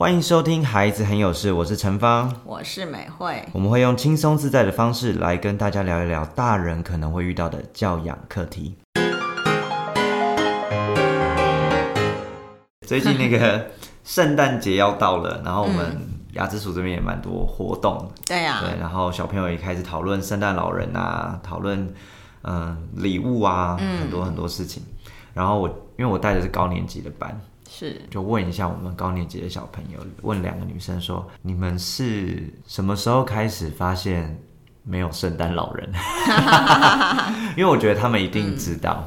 [0.00, 2.34] 欢迎收听《孩子很有事》，我是陈芳。
[2.42, 8.78] 我是美惠，我们会用轻松自在的方式来跟大家聊一聊大人可能会遇到的教养课题。
[12.86, 13.66] 最近那个
[14.02, 16.00] 圣诞节要到了，然后我们
[16.32, 21.92] 雅之鼠这边也蛮多活动，对呀、对，然后小朋友也开始讨论圣诞老人啊，讨论
[22.44, 24.82] 嗯礼物啊，很多很多事情。
[25.34, 27.38] 然后我因为我带的是高年级的班，
[27.72, 34.36] 是就问一下我们高年级的小朋友，问两个女生说：“你们是什么时候开始发现
[34.82, 35.88] 没有圣诞老人？”
[37.56, 39.04] 因为我觉得他们一定知道，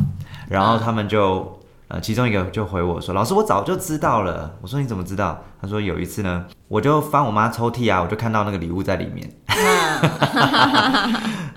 [0.50, 9.30] 然后他们就呃，其中一个就回我说：“老师，我早就知道了。”我说：“你怎么知道？”他说：“有一次呢，我就翻我妈抽屉啊，我就看到那个礼物在里面。”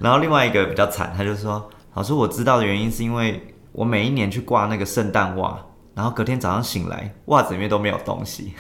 [0.01, 5.57] 然后另外一个比较惨，他就说：“老师，我知道的原因是因为我每一年去挂那个圣诞袜，
[5.97, 8.55] 然后隔天早上醒来，袜子里面都没有东西，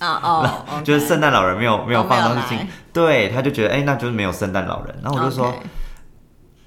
[0.00, 4.98] 啊哦， OK 就是圣诞老人没有没有放东西进，对，他就觉得哎、那就是没有圣诞老人。
[5.02, 5.54] 然后我就说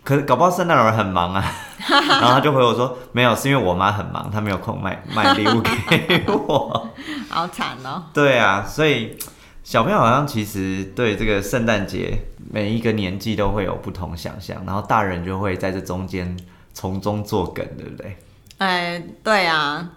[0.03, 1.43] 可是搞不好圣诞老人很忙啊，
[1.89, 6.89] 然后他就回我说没有，是因为我妈很忙，她没有空买买礼物给我。
[7.27, 8.03] 好惨哦。
[8.13, 9.17] 对啊，所以
[9.63, 12.17] 小朋友好像其实对这个圣诞节
[12.51, 16.37] 每一个年纪都会有不同想象，然后大人就会在这中间
[16.73, 18.17] 从中作梗，对不对？
[18.57, 19.87] 哎，对啊，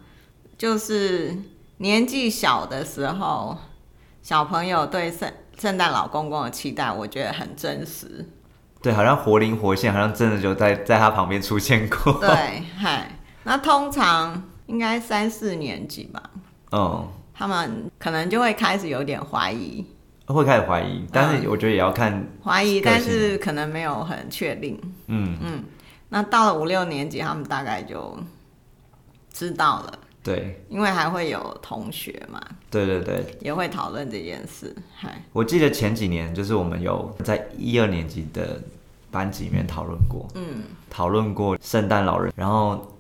[0.57, 1.37] 就是
[1.79, 3.57] 年纪小的时候，
[4.23, 8.29] 小朋友对圣圣诞老公公的期待，我觉得很真实。
[8.81, 12.13] 对，好像活灵活现，好像真的就在在他旁边出现过。
[12.21, 16.23] 对，嗨，那通常应该三四年级吧，
[16.73, 19.85] 嗯，他们可能就会开始有点怀疑，
[20.27, 24.79] 会开始怀疑，但是我觉得也要看，怀疑，但是可能没有很确定。
[25.07, 25.39] 嗯。
[25.41, 25.65] 嗯，
[26.11, 28.19] 那到了五六年级，他们大概就
[29.33, 33.25] 知道了，对，因为还会有同学嘛，对对对。
[33.43, 34.75] 也会讨论这件事。
[34.97, 38.59] 嗨，我记得前几年就是我们有在一二年级的
[39.11, 42.97] 班级里面讨论过，嗯，讨论过圣诞老人，然后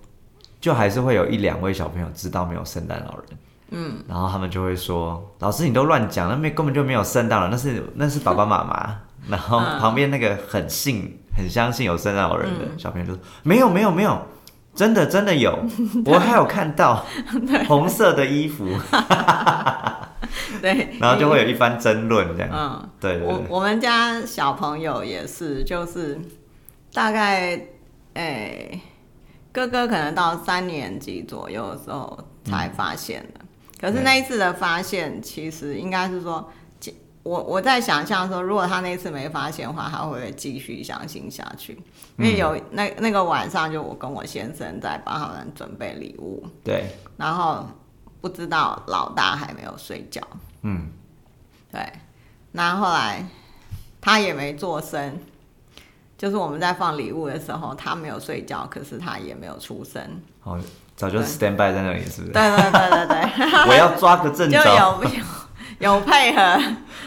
[0.60, 3.24] 就还是会有一两位小朋友知道没有圣诞老人，
[3.70, 9.00] 嗯，然后他们就会说：“老师你都乱讲，那没根本就没有圣诞老人，那是那是爸爸妈妈。
[9.26, 14.20] ”然后旁边那个很信、很相信有圣诞老人的小朋友就说：“没有没有没有，
[14.74, 15.58] 真的真的有，
[16.06, 17.04] 我还有看到
[17.68, 18.66] 红色的衣服。
[20.60, 22.50] 对”，然后就会有一番争论这样。
[22.52, 26.18] 嗯，对我我们家小朋友也是，就是
[26.92, 27.60] 大概
[28.14, 28.80] 诶、
[29.52, 33.40] 哥哥可能到三年级左右的时候才发现的。
[33.80, 36.63] 可是那一次的发现，其实应该是说，其
[37.24, 41.72] 我我在想象说，如果他那次没发现的话，他会不会继续相信下去？
[42.18, 46.84] 因为有那那个晚上，就我跟我先生在帮他们准备礼物，对，
[47.16, 47.66] 然后
[48.20, 50.20] 不知道老大还没有睡觉，
[50.62, 50.90] 嗯，
[51.72, 51.80] 对，
[52.52, 53.26] 那后后来
[54.00, 55.18] 他也没做声，
[56.18, 60.00] 就是我们在放礼物的时候，他没有睡觉，可是他也没有出声。
[60.42, 60.60] 哦，
[60.94, 62.32] 早就 stand by 在那里，是不是？
[62.32, 64.74] 对对对对对， 我要抓个正就着。
[64.76, 65.10] 有有
[65.80, 66.60] 有配合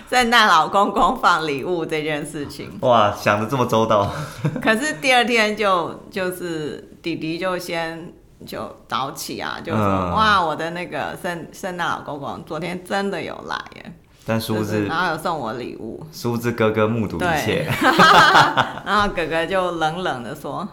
[0.09, 2.78] 圣诞老公公放礼物这件事情。
[2.81, 4.09] 哇，想的这么周到。
[4.62, 8.13] 可是第二天就就是弟弟就先
[8.45, 13.94] 就早起啊，就说、嗯哇，我的那个圣圣诞老公公昨天真的有来耶，
[14.25, 17.68] 但殊不知，就是然后有送我礼物，殊不知哥哥目睹一切。
[18.85, 20.68] 然后哥哥就冷冷的说：“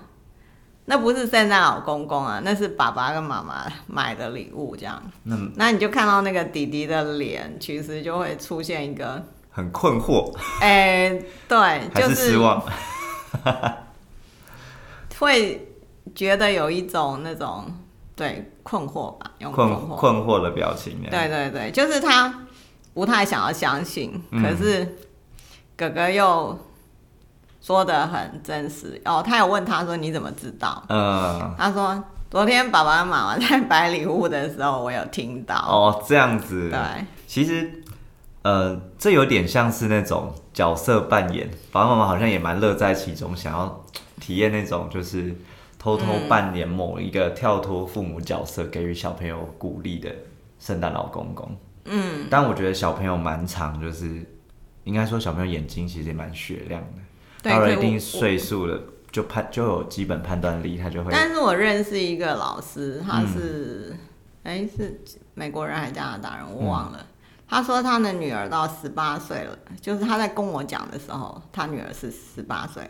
[0.87, 11.19] 那不是圣诞老公公啊，那是爸爸跟妈妈买的礼物。”这样，那那你就看到那个弟弟的脸，其实就会出现一个，很困惑，哎、
[11.49, 12.62] 对，就是失望？
[15.19, 15.67] 会
[16.15, 17.65] 觉得有一种那种
[18.15, 21.01] 对困惑吧，用困惑，困惑的表情。
[21.11, 22.47] 对，对对，就是他
[22.93, 24.97] 不太想要相信，嗯可是
[25.77, 26.59] 哥哥又
[27.65, 29.23] 说的很真实哦。
[29.27, 35.57] 他有问他说：“你怎么知道？”嗯，他说：“昨天爸爸妈妈在摆礼物的时候，我有听到。
[35.57, 36.69] 哦，这样子。
[36.69, 36.79] 对，
[37.27, 37.83] 其实，
[38.43, 43.83] 呃，这有点像是那种角色扮演，爸爸妈妈好像也蛮乐在其中，想要
[44.21, 45.34] 体验那种就是
[45.78, 50.15] 偷偷扮演某一个跳脱父母角色，给予小朋友鼓励的
[50.60, 51.57] 圣诞老公公。
[51.87, 54.22] 嗯，但我觉得小朋友蛮长，就是
[54.84, 57.03] 应该说小朋友眼睛其实也蛮雪亮的，对
[57.53, 58.81] 到了一定岁数了，
[59.13, 63.97] 就判就有基本判断力，他就会但是我认识一个老师，他嗯是，
[64.43, 65.01] 哎、是
[65.35, 67.07] 美国人还是加拿大人，我忘嗯了。
[67.47, 72.83] 他说他的女儿到十八岁了，就是他在跟我讲的时候，他女儿是十八岁，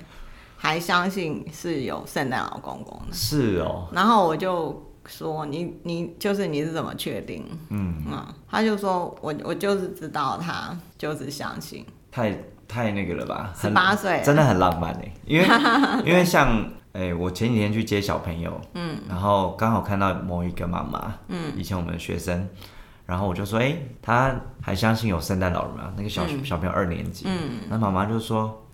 [0.56, 3.12] 还相信是有圣诞老公公的。
[3.12, 7.44] 是哦，然后我就说你你就是你是怎么确定？
[7.68, 12.38] 嗯嗯，他就说我我就是知道他就是相信，太
[12.74, 13.52] 太那个了吧？
[13.54, 14.20] 十很八岁。
[14.24, 15.46] 真的很浪漫哎，因为
[16.04, 22.48] 因为像哎、我前几天去接小朋友，嗯，然后刚好看到某一个妈妈，嗯，以前我们的学生，
[23.04, 25.92] 然后我就说，哎、他还相信有圣诞老人吗？
[25.96, 28.64] 那个小、小朋友二年级，嗯，那妈妈就说，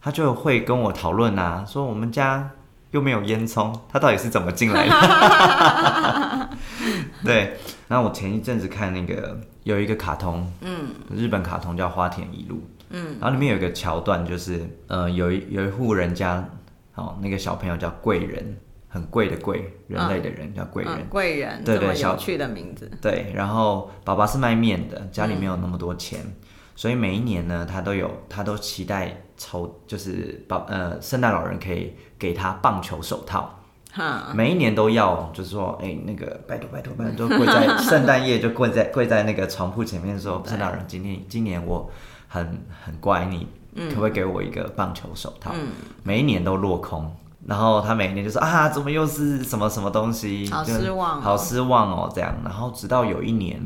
[0.00, 2.48] 他就会跟我讨论啊，说我们家
[2.92, 6.48] 又没有烟囱，他到底是怎么进来的？
[7.24, 7.56] 对，
[7.88, 12.56] 然后我前一阵子看那个有一个卡通，嗯，日本卡通叫《花田一路》，
[12.92, 16.48] 嗯，然后里面有一个桥段，就是呃，有一有一户人家，
[16.94, 18.56] 哦，那个小朋友叫贵人，
[18.88, 26.20] 很贵的贵，人类的人、叫贵人，嗯，贵人对对小这么有趣的名字，对，然后爸爸是卖面的，家里没有那么多钱，
[26.76, 33.58] 所以每一年呢，他都有他都期待抽，就是爸呃圣诞老人可以给他棒球手套。
[34.32, 41.90] 每一年都要，就是说，哎、那个拜托拜托拜托，就跪在 圣诞夜就跪在跪在那个床铺前面说，圣诞老人今天今年我
[42.32, 43.46] 很很乖，你
[43.90, 45.52] 可不可以给我一个棒球手套？
[46.02, 47.14] 每一年都落空，
[47.46, 51.20] 然后他每一年就说啊，怎么又是什么什么东西，好失望哦。
[51.20, 53.60] 好失望哦，这样，然后直到有一年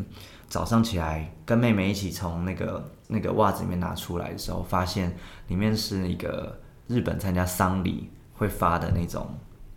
[0.48, 5.16] 早上起来跟妹妹一起从那个那个袜子里面拿出来的时候，发现
[5.46, 6.58] 里面是一个
[6.88, 9.28] 日本参加丧礼会发的那种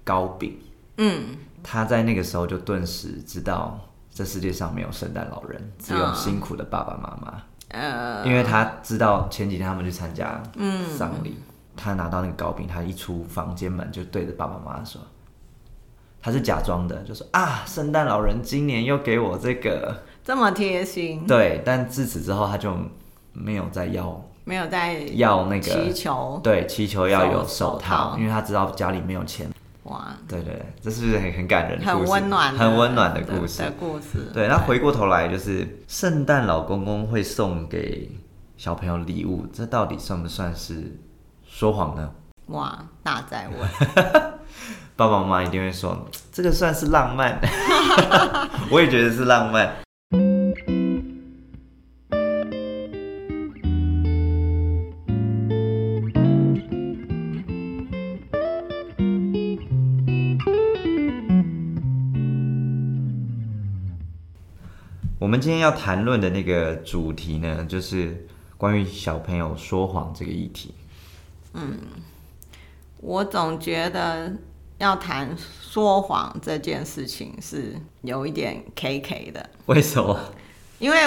[0.03, 0.57] 糕饼。
[0.97, 3.79] 嗯，他在那个时候就顿时知道，
[4.11, 7.41] 这世界上没有圣诞老人，只有辛苦的爸爸妈妈。
[7.69, 10.41] 呃，因为他知道前几天他们去参加
[10.97, 11.37] 丧礼，
[11.75, 14.99] 他拿到那个糕饼，他一出房间门就对着爸爸妈妈说，
[16.21, 22.75] 他是假装的，就说啊，圣诞老人今年又给我这个，这么贴心，对，但自此之后他就
[23.33, 28.17] 没有再要没有再要那个祈个，求，对，祈求要有手手套，手套。
[28.17, 29.47] 因为他知道家里没有钱。
[29.89, 32.11] 哇，对对对，这是不是很很感人很事？
[32.11, 33.71] 温暖的，很温暖的故事的。
[33.79, 38.09] 故事，对，那回过头来就是圣诞老公公会送给
[38.55, 40.95] 小朋友礼物，这到底算不算是
[41.47, 42.11] 说谎呢？
[42.47, 43.69] 哇，大在问，
[44.95, 47.39] 爸爸妈妈一定会说，这个算是浪漫，
[48.71, 49.71] 我也觉得是浪漫。
[65.29, 68.27] 们今天要谈论的那个主题呢，就是
[68.57, 70.73] 关于小朋友说谎这个议题。
[71.53, 71.77] 嗯
[72.97, 74.33] 我总觉得
[74.79, 80.19] 要谈说谎这件事情是有一点 K K 的，为什么？
[80.79, 80.97] 因为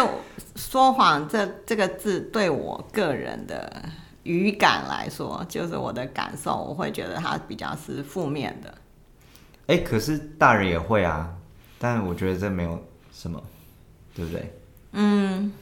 [0.54, 3.82] 说谎这这个字对我个人的
[4.22, 8.74] 语感来说，就是我的感受，我会觉得它比较是负面的。
[9.66, 11.34] 哎、可是大人也会啊，
[11.78, 12.82] 但我觉得这没有
[13.12, 13.42] 什么，
[14.14, 14.58] 对不对？
[14.92, 15.52] 嗯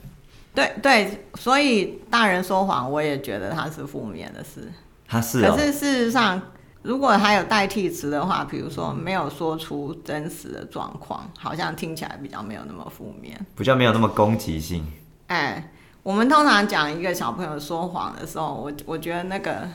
[0.52, 4.70] 对对，所以大人说谎，我也觉得它是负面的事。
[5.06, 6.40] 他是哦可，是事实上，
[6.82, 13.38] 如果还有代替词的话，比如说没有说出真实的状况，好像听起来比较没有那么负面。
[13.56, 14.84] 比较没有那么攻击性。
[15.28, 15.70] 哎，
[16.02, 19.68] 我们通常讲一个小朋友说谎的时候，我我觉得那个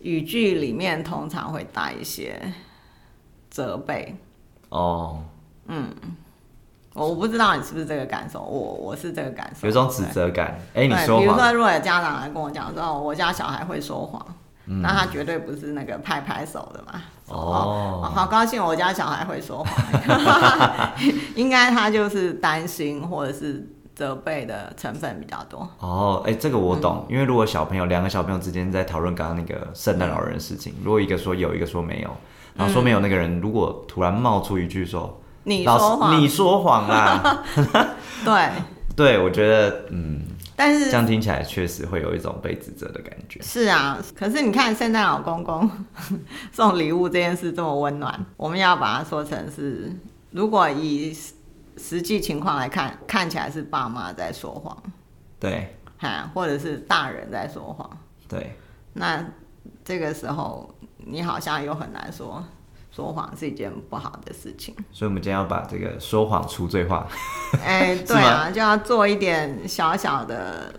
[0.00, 2.52] 语句里面通常会带一些
[3.50, 4.14] 责备。
[4.68, 5.22] 哦，
[6.96, 10.58] 我不知道你是不是这个感受，我我是这个感受，有一种指责感。
[10.72, 14.26] 哎、你，说，比如说，如果有家长来跟我讲说，哦我家小孩会说谎，
[14.64, 17.02] 嗯那他绝对不是那个拍拍手的嘛。
[17.28, 20.90] 哦哦，好高兴，我家小孩会说谎，
[21.36, 25.68] 应该他就是担心或者是责备的成分比较多。
[25.80, 32.10] 哦，哎、这个我懂，因为如果小朋友两个小朋友之间在讨论刚刚那个圣诞老人的事情，如果一个说有，一个说没有，
[32.54, 35.20] 然后说没有那个人如果突然冒出一句说。
[35.48, 37.44] 你说谎，你说谎啦！
[38.24, 38.50] 对，
[38.96, 40.20] 对，我觉得，嗯，
[40.56, 43.40] 但是这样听起来确实会有一种被指责的感觉。
[43.42, 45.70] 是啊，可是你看圣诞老公公
[46.50, 49.92] 送礼物这件事这么温暖，我们要把它说成是，
[50.32, 51.32] 如果以实
[51.76, 54.76] 实际情况来看，看起来是爸妈在说谎，
[55.38, 57.88] 对，哈，或者是大人在说谎，
[58.28, 58.56] 对，
[58.94, 59.24] 那
[59.84, 62.42] 这个时候你好像又很难说
[62.96, 64.74] 说谎是一件不好的事情。
[64.90, 67.06] 所以我们今天要把这个说谎除罪化。
[67.62, 70.72] 哎、 对啊，就要做一点小小的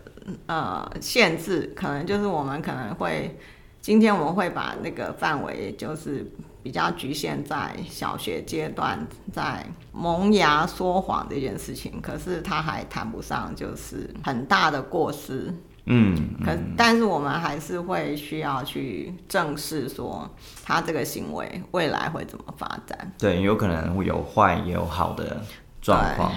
[0.48, 3.38] 呃限制，可能就是我们可能会
[3.80, 6.26] 今天我们会把那个范围就是
[6.64, 15.54] 比较局限在小学阶段，在萌芽说谎这件事情，可是他还谈不上就是很大的过失。
[15.89, 20.29] 嗯，可但是我们还是会需要去正视说
[20.63, 23.12] 他这个行为未来会怎么发展。
[23.17, 25.41] 对，有可能会有坏也有好的
[25.82, 26.32] 状况，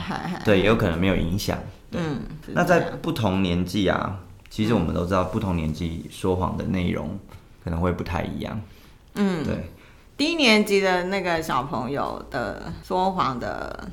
[0.45, 1.59] 对也有可能没有影响。
[1.91, 7.19] 嗯，那在不同年纪啊，其实我们都知道，不同年纪说谎的内容
[7.65, 8.61] 可能会不太一样。
[9.15, 9.69] 嗯，对，
[10.17, 13.89] 低年级的那个小朋友的说谎的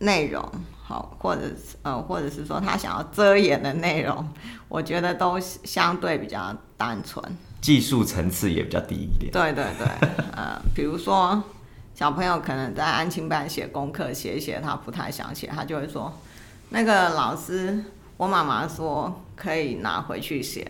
[0.00, 0.44] 内容，
[0.90, 4.28] 好，或者是呃，或者是说他想要遮掩的内容，
[4.68, 7.24] 我觉得都相对比较单纯。
[7.60, 9.30] 技术层次也比较低一点。
[9.30, 9.86] 对对对，
[10.32, 11.40] 呃，比如说
[11.94, 16.12] 小朋友可能在安亲班写功课，写一写他不太想写，他就会说，
[16.70, 17.84] 那个老师，
[18.16, 20.68] 我妈妈说可以拿回去写。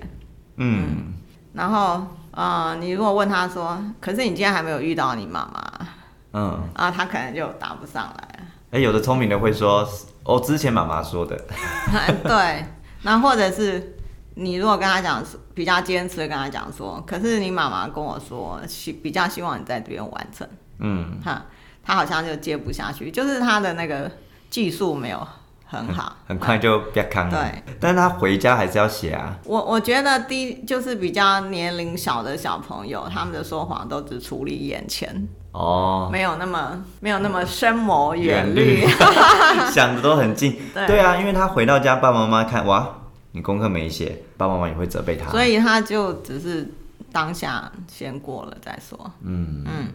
[0.57, 1.15] 嗯，
[1.55, 5.87] 然后，呃，你如果问他说，可是你今天还没有遇到你妈妈，
[6.33, 8.45] 嗯，啊，他可能就答不上来了。
[8.73, 9.85] 哎、有的聪明的会说，
[10.31, 11.37] 哦，之前妈妈说的，
[12.23, 12.65] 对，
[13.03, 13.97] 那或者是
[14.35, 20.47] 你如果跟他讲，比较坚持的跟他讲说，可是你妈妈跟我说，希比较希望你在这边完成，
[20.79, 21.45] 嗯，哈，
[21.83, 24.09] 他好像就接不下去，就是他的那个
[24.49, 25.27] 技术没有
[25.71, 27.41] 很好，很快就别康了。
[27.41, 29.39] 对，但是他回家还是要写啊。
[29.45, 38.87] 我我觉得第就是比较年龄小的小朋友，他们的说谎都只处理眼前，哦，没有那么没有那么深谋远远虑虑。
[39.71, 40.59] 想的都很近。
[40.75, 42.89] 对对啊，因为他回到家，爸爸妈妈看，哇，
[43.31, 45.31] 你功课没写，爸爸妈妈也会责备他。
[45.31, 46.69] 所以他就只是
[47.13, 48.99] 当下先过了再说。
[49.23, 49.87] 嗯嗯，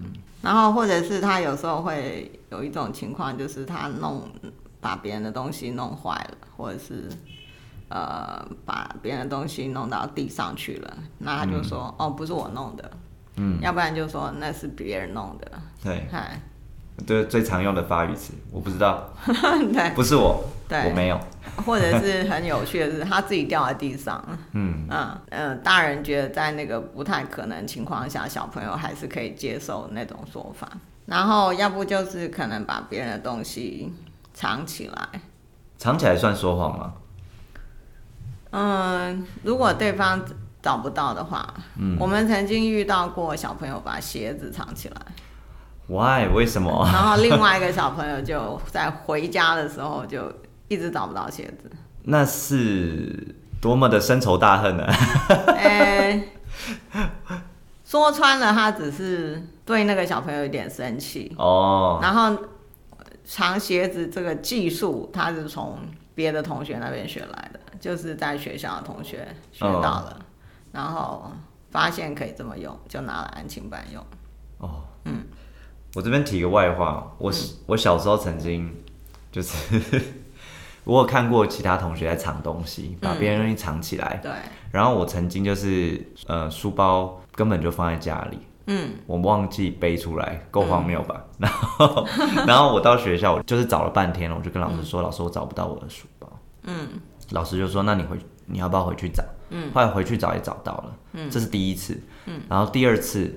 [0.42, 4.24] 然后或者是他有时候会有一种情况，就是他弄
[4.86, 7.10] 把别人的东西弄坏了，或者是
[7.90, 12.92] 呃把别人的东西弄到地上去了，那他就说、哦不是我弄的，
[13.38, 15.52] 嗯，要不然就说那是别人弄的，
[15.84, 16.40] 对，嗨，
[17.08, 19.10] 对，最常用的发语词，我不知道，
[19.74, 19.90] 对。
[19.96, 21.20] 不是我，对我没有。
[21.66, 30.70] 或者是很有趣的是他自己掉在地上，嗯，嗯呃，大人觉得在那个不太可能情况下，小朋友还是可以接受那种说法。
[31.08, 33.94] 然后要不就是可能把别人的东西
[34.36, 35.22] 藏起来。
[35.78, 36.94] 藏起来算说谎吗？
[38.52, 40.24] 嗯，如果对方
[40.62, 44.96] 找不到的话，嗯我们曾经遇到过小朋友把鞋子藏起来
[45.88, 46.28] ，Why？
[46.34, 46.88] 为什么？
[46.92, 50.32] 然后另外一个小朋友就在回家的时候就
[50.68, 51.70] 一直找不到鞋子。
[52.04, 54.86] 那是多么的深仇大恨呢、
[55.58, 56.24] 呃、
[57.84, 61.36] 说穿了，他只是对那个小朋友有点生气。
[61.38, 62.38] 哦，然后
[63.26, 65.80] 藏鞋子这个技术，他是从
[66.14, 70.20] 别的同学那边学来的，就是在学校的同学学到了，
[70.72, 71.32] 然后
[71.72, 74.02] 发现可以这么用，就拿来安亲班用。
[74.60, 75.26] 哦，嗯，
[75.96, 77.34] 我这边提个外话，我、
[77.66, 78.74] 我小时候曾经
[79.32, 80.02] 就是
[80.86, 84.32] 我有看过其他同学在藏东西，把别人东西藏起来，对，
[84.72, 88.40] 然后我曾经就是呃书包根本就放在家里。
[88.68, 91.24] 嗯，我忘记背出来，够荒谬吧？
[91.38, 92.06] 然后，
[92.48, 96.28] 然后我到学校，我就是找了半天了，我就跟老师说：“老师，我找不到我的书包。”
[96.64, 96.88] 嗯，
[97.32, 100.98] 老师就说：“那你回，你要不要回去找？”嗯，后来回去找也找到了。
[101.14, 102.02] 嗯，这是第一次。
[102.26, 103.32] 嗯，然后第二次，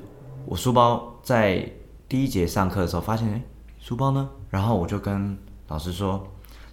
[0.46, 1.70] 我书包在
[2.08, 3.42] 第一节上课的时候发现，哎、
[3.78, 4.28] 书包呢？
[4.48, 6.26] 然后我就跟老师说：“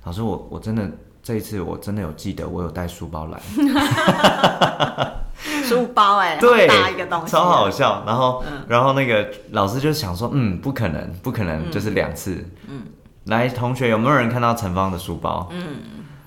[0.06, 0.90] 老师，我我真的
[1.26, 3.42] 这一次我真的有记得，我有带书包来。
[5.66, 8.04] ”书包哎、对，好大一个东西，超好笑。
[8.06, 12.48] 然后，然后那个老师就想说，嗯，不可能，不可能，就是两次。
[12.68, 12.84] 嗯，
[13.26, 15.50] 来，同学有没有人看到陈芳的书包？
[15.52, 15.78] 嗯，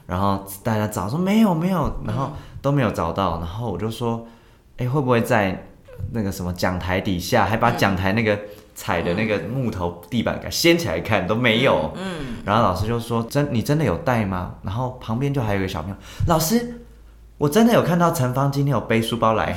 [0.06, 3.38] 然后大家找说没有没有，然后都没有找到。
[3.38, 4.26] 然后我就说，
[4.78, 5.64] 哎、会不会在
[6.10, 8.36] 那个什么讲台底下，还把讲台那个
[8.78, 11.92] 踩的那个木头地板给掀起来看，都没有。
[11.96, 14.54] 嗯，然后老师就说，真你真的有带吗？
[14.62, 15.96] 然后旁边就还有一个小朋友，
[16.28, 16.82] 老师。
[17.38, 19.56] 我真的有看到陈芳今天有背书包来，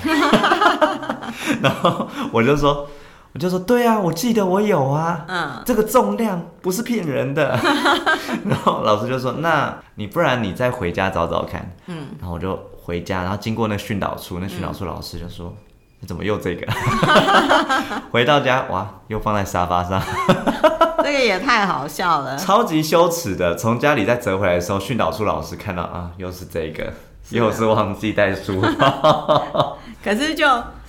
[1.63, 2.88] 然后我就说，
[3.34, 7.60] 我就说对啊，我记得我有啊，嗯，这个重量不是骗人的。
[8.46, 15.71] 然后老师就说，那你不然你再回家找找看，嗯，然后我就回家，然后经过那训导处，那训导处老师就说，你
[16.08, 16.67] 怎么又这个？
[18.12, 20.01] 回到家哇，又放在沙发上，
[21.03, 22.38] 这个也太好笑了。
[22.38, 23.55] 超级羞耻的。
[23.55, 26.91] 从家里再折回来的时候，训导处老师看到啊，又是这个。
[27.29, 30.46] 又是忘记带书包， 可是就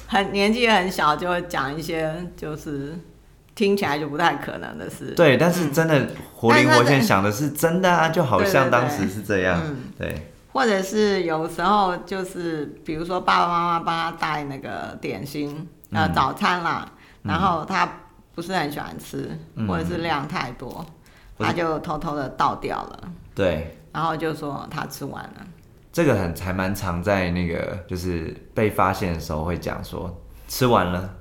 [0.08, 2.98] 很年纪很小，就会讲一些就是
[3.54, 5.12] 听起来就不太可能的事。
[5.14, 16.12] 对，但是真的活灵活现想的是真的啊，就好像当时是这样，嗯对，或者是有时候就是，比如说爸爸妈妈帮他带那个点心，呃，嗯。
[16.12, 16.86] 早餐啦，
[17.22, 17.90] 然后他
[18.34, 19.66] 不是很喜欢吃，嗯。
[19.66, 20.84] 或者是量太多，
[21.38, 23.00] 他就偷偷的倒掉了，
[23.34, 25.46] 对，然后就说他吃完了，
[25.92, 30.14] 这个很还蛮常在那个就是被发现的时候会讲说
[30.48, 31.14] 吃完了，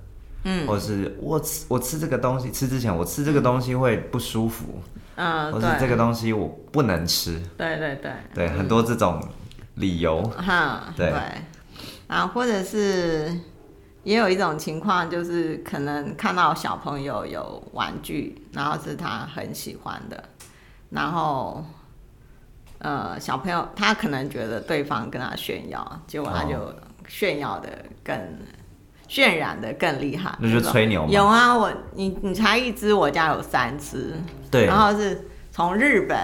[0.44, 4.82] 嗯，或者是我吃我吃这个东西吃之前我吃这个东西会不舒服，
[5.16, 9.24] 嗯，或是这个东西我不能吃，对对对，对，很多这种
[9.76, 11.12] 理由，哈，对。
[11.12, 11.20] 对，
[12.08, 13.32] 啊，或者是
[14.04, 20.24] 也有一种情况，就是可能看到小朋友有玩具，然后是他很喜欢的，
[20.90, 21.64] 然后
[22.80, 26.74] 呃，小朋友他可能觉得对方跟他炫耀，结果他就
[27.08, 27.70] 炫耀的
[28.04, 28.18] 更。
[29.12, 34.16] 渲染的更厉害，那就吹牛吗有啊，我你你才一只，我家有三只，
[34.50, 34.68] 对。
[34.68, 36.18] 然后是从日本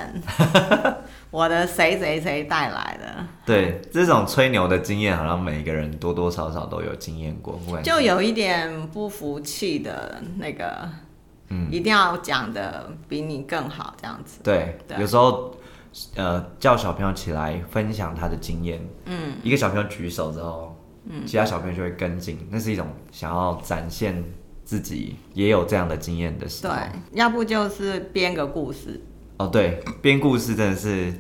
[1.30, 10.88] 我的谁谁谁带来的，对，这种吹牛的经验，好像每一个人多多少少都有经验过，就有一点不服气的那个，
[11.50, 11.68] 嗯。
[11.70, 14.40] 一定要讲的比你更好，这样子。
[14.42, 14.98] 对，对。
[15.02, 15.54] 有时候
[16.16, 20.74] 呃叫小朋友起来分享他的经验，嗯，一个小朋友举手之后，
[21.10, 24.24] 嗯，其他小朋友就会跟进，那是一种想要展现
[24.66, 26.82] 自己也有这样的经验的时候对。，
[27.14, 29.02] 要不就是编个故事，
[29.38, 31.14] 哦，对，编故事真的是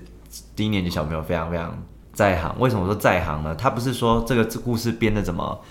[0.56, 1.78] 低年级小朋友非常非常
[2.14, 2.54] 在行。
[2.60, 3.56] 为什么说在行呢？
[3.56, 5.62] 他不是说这个故事编的怎么、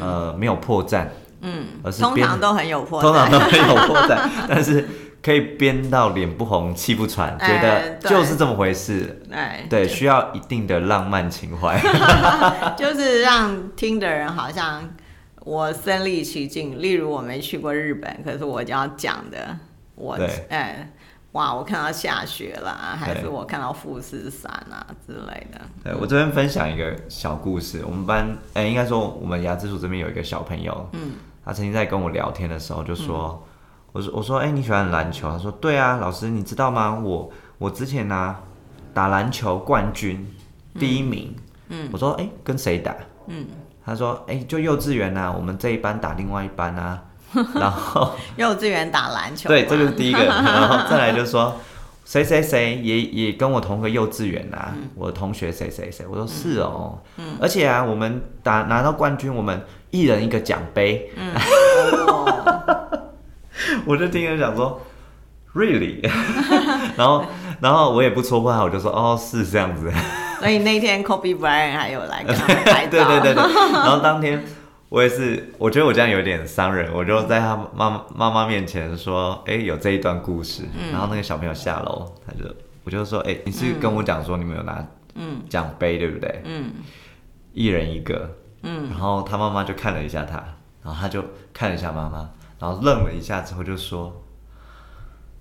[0.00, 1.06] 呃没有破绽，
[1.42, 3.02] 嗯，而是通常都很有破绽。
[3.02, 4.88] 通常都很有破绽， 但是
[5.26, 9.26] 可以编到脸不红气不喘，觉哎得就是这么回事。
[9.28, 11.76] 哎，对，需要一定的浪漫情怀。
[12.78, 14.88] 就是让听的人好像
[15.40, 16.80] 我身临其境。
[16.80, 19.58] 例如我没去过日本，可是我就要讲的，
[19.96, 20.92] 我对哎，
[21.32, 25.60] 哇，我看到下雪啦，还是我看到富士山啊之类的。
[25.82, 31.14] 对我这边分享一个小故事，我们班哎、应该说我们牙之组这边有一个小朋友，嗯，
[31.44, 33.44] 他曾经在跟我聊天的时候就说，
[33.96, 35.26] 我说我说哎、你喜欢篮球？
[35.30, 37.00] 他说对啊，老师你知道吗？
[37.02, 38.36] 我我之前呢、
[38.92, 40.30] 打篮球冠军
[40.78, 41.34] 第一名，
[41.70, 42.94] 嗯，我说哎、跟谁打？
[43.28, 43.46] 嗯，
[43.82, 47.02] 他说哎、就幼稚园呐、我们这一班打另外一班啊，
[47.56, 48.12] 然后。
[48.36, 51.56] 幼稚园打篮球吗，对，这个是第一个， 然后再来就说
[52.04, 57.38] 谁谁谁也也跟我同个幼稚园啊，我的同学谁谁谁，我说是哦，嗯。
[57.40, 59.58] 而且啊，我们打拿到冠军，我们
[59.90, 61.40] 一人一个奖杯，哦
[63.86, 64.80] 我就听人讲说
[65.54, 66.06] ，really，
[66.96, 67.24] 然后
[67.60, 69.90] 然后我也不戳破他，我就说哦是这样子，
[70.40, 72.90] 所以那天 Kobe Bryant 还有来跟他拍照。
[72.90, 74.44] 对对对对，然后当天。
[74.88, 80.62] 我也是，我觉得我这样有点伤人，我就在他妈妈妈面前说，哎、有这一段故事。
[80.92, 82.48] 然后那个小朋友下楼，他就
[82.84, 86.40] 我就说，哎、你是跟我讲说你们有拿嗯奖杯对不对？
[86.44, 86.70] 嗯
[87.52, 88.30] 一人一个。
[88.62, 90.36] 嗯，然后他妈妈就看了一下他，
[90.84, 91.22] 然后他就
[91.52, 94.22] 看了一下妈妈，然后愣了一下之后就说：“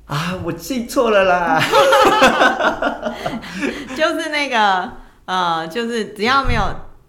[0.08, 1.62] 啊，我记错了啦。
[3.96, 4.92] 就是那个
[5.26, 6.62] 呃，就是只要没有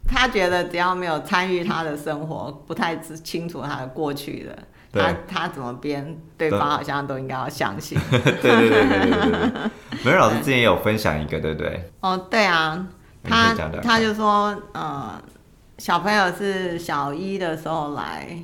[0.07, 4.57] 他觉得只要没有参与他的生活，不太知清楚他的过去的，
[4.93, 7.99] 他他怎么编，对方好像都应该要相信。
[8.11, 9.71] 对对对对对对对。
[10.05, 11.91] 梅老师之前也有分享一个，对不对？
[12.01, 12.87] 哦，对啊，
[13.25, 15.21] 他他就说，呃，
[15.79, 18.39] 小朋友是小一的时候来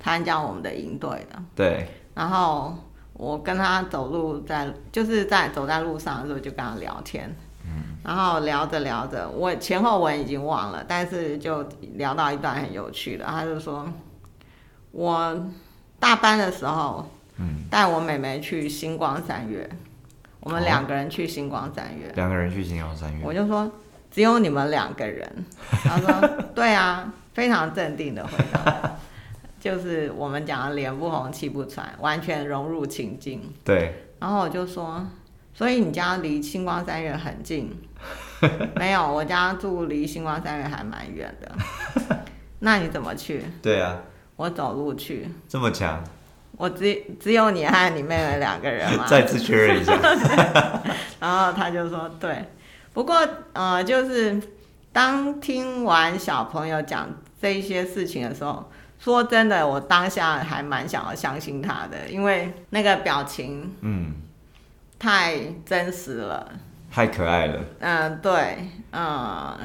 [0.00, 2.76] 参加我们的营队的，对，然后
[3.12, 13.84] 我跟他走路在，就是在走在路上的时候就跟他聊天，嗯然后聊着聊着，我前后文已经忘了，但是就聊到一段很有趣的，他就说，
[14.92, 15.46] 我
[15.98, 17.04] 大班的时候，
[17.68, 19.68] 带我妹妹去星光三月，
[20.38, 23.68] 我们哦两个人去星光三月，两个人去星光三月，我就说
[24.10, 25.44] 只有你们两个人，
[25.82, 28.95] 他说对啊，非常镇定的回答，
[29.66, 33.52] 就是我们讲的脸不红气不喘，完全融入情境。
[33.64, 35.04] 对，然后我就说，
[35.52, 37.76] 所以你家离星光三月很近？
[38.78, 41.50] 没有，我家住离星光三月还蛮远的。
[42.60, 43.42] 那你怎么去？
[43.60, 44.00] 对啊，
[44.36, 45.28] 我走路去。
[45.48, 46.00] 这么强，
[46.56, 49.04] 我只只有你和你妹妹两个人吗？
[49.10, 49.98] 再次确认一下。
[51.18, 52.44] 然后他就说对，
[52.92, 53.18] 不过
[53.52, 54.40] 呃，就是
[54.92, 57.08] 当听完小朋友讲
[57.42, 58.70] 这一些事情的时候，
[59.06, 64.16] 说真的，我当下还蛮想要相信他的，因为那个表情嗯，
[64.98, 66.50] 太真实了。
[66.90, 67.60] 太可爱了。
[67.78, 69.56] 嗯、对，嗯、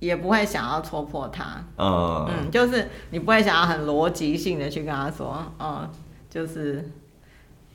[0.00, 1.64] 也不会想要戳破他。
[1.78, 5.88] 嗯，嗯，就是你不会想要很逻辑性的去跟他说，嗯，
[6.28, 6.90] 就是，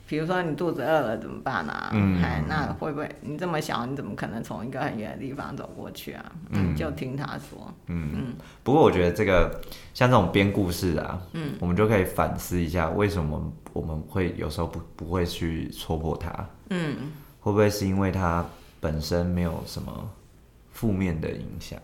[0.07, 1.89] 比如说你肚子饿了怎么办啊？
[1.93, 2.23] 嗯。
[2.23, 6.31] 哎那会不会你这么小，你怎么可能从一个很远的地方走过去啊？
[6.51, 9.59] 嗯，就听他说，嗯，不过我觉得这个
[9.93, 16.49] 像这种编故事啊，嗯，我们就可以反思一下，为什么我们会有时候不不会去戳破它？
[16.69, 18.45] 嗯，会不会是因为它
[18.79, 20.09] 本身没有什么
[20.71, 21.77] 负面的影响，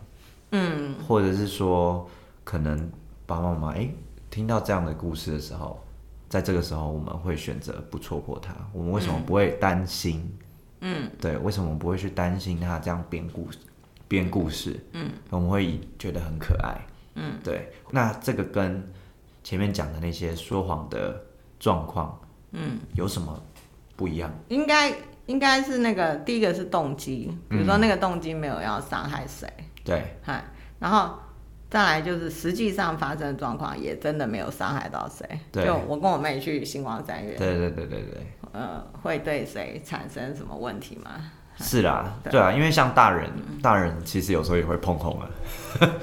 [0.51, 2.09] 嗯，或者是说
[2.45, 2.89] 可能
[3.25, 3.89] 爸爸妈妈哎
[4.29, 5.83] 听到这样的故事的时候，
[6.34, 10.36] 在这个时候我们会选择不戳破他，我们为什么不会担心？
[10.80, 13.60] 嗯，对，为什么我们不会去担心他这样编故事？
[14.08, 16.76] 编故事，嗯，我们会觉得很可爱，
[17.13, 17.72] 嗯，对。
[17.91, 18.84] 那这个跟
[19.43, 21.24] 前面讲的那些说谎的
[21.60, 22.19] 状况，
[22.50, 23.39] 嗯，有什么
[23.96, 24.34] 不一样？
[24.48, 24.91] 应该
[25.28, 29.48] 应该是那个第一个是动机，比如说那个动机没有要伤害谁，
[29.86, 30.43] 对，嗨，
[30.80, 31.13] 然后
[31.73, 41.09] 再来就是实际上发生的状况也真的没有伤害到谁，对就我跟我妹去星光三月，对对对对对，呃，会对谁产生什么问题吗？
[41.57, 43.27] 是啦，对对啊，因为像大人，
[43.59, 45.27] 大人其实有时候也会碰红啊。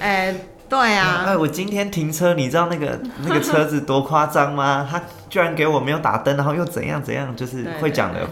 [0.00, 0.34] 哎、
[0.68, 4.84] 对啊， 哎，我今天停车，你知道那个那个车子多夸张吗？
[4.90, 8.28] 他居然给我没有打灯，然后又怎样怎样，就是对会讲的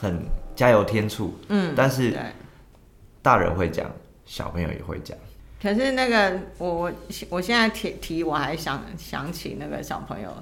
[0.00, 0.16] 很
[0.54, 1.36] 加油添醋。
[1.48, 2.16] 嗯，但是。
[3.20, 3.84] 大人会讲，
[4.24, 5.18] 小朋友也会讲。
[5.60, 6.92] 可是那个我我
[7.30, 10.32] 我现在提提，我还想想起那个小朋友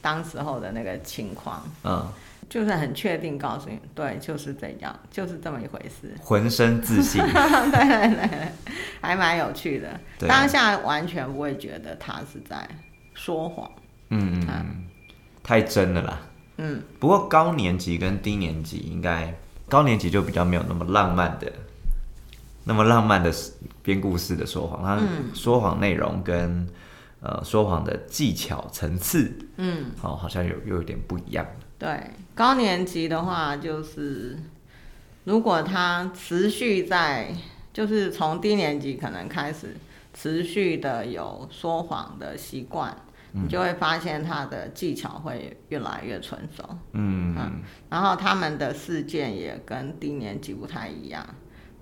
[0.00, 2.06] 当时候的那个情况，嗯，
[2.48, 7.22] 就是很确定告诉你，对，就是这样，就是这么一回事，浑身自信。
[7.22, 8.48] 对对对
[9.00, 10.00] 还蛮有趣的。
[10.18, 12.68] 对当下完全不会觉得他是在
[13.14, 13.70] 说谎，
[14.10, 14.84] 嗯嗯嗯，
[15.42, 16.18] 太真了啦。
[16.56, 19.32] 嗯，不过高年级跟低年级应该
[19.68, 21.52] 高年级就比较没有那么浪漫的，
[22.64, 23.32] 那么浪漫的
[23.82, 24.98] 编故事的说谎，他
[25.34, 26.66] 说谎内容跟
[27.20, 31.46] 呃说谎的技巧层次，嗯，哦，好像有又有点不一样。
[31.78, 34.38] 对，高年级的话就是，
[35.24, 37.34] 如果他持续在，
[37.72, 39.76] 就是从低年级可能开始
[40.14, 42.96] 持续的有说谎的习惯，
[43.32, 46.62] 你就会发现他的技巧会越来越纯熟。
[46.92, 51.26] 嗯，然后他们的事件也跟低年级不太一样。